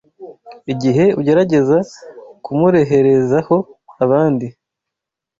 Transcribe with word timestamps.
Igihe 0.73 1.05
ugerageza 1.19 1.77
kumureherezaho 2.43 3.55
abandi 4.03 4.47